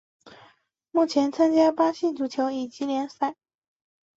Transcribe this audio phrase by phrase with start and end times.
[0.89, 3.35] 目前参加巴西足球乙级联赛。